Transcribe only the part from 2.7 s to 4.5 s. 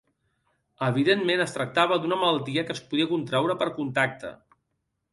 que es podia contraure per contacte.